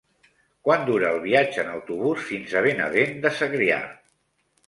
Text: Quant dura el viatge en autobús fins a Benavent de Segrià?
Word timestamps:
Quant 0.67 0.85
dura 0.87 1.11
el 1.15 1.19
viatge 1.25 1.59
en 1.65 1.69
autobús 1.73 2.25
fins 2.29 2.55
a 2.61 2.65
Benavent 2.69 3.13
de 3.27 3.35
Segrià? 3.43 3.79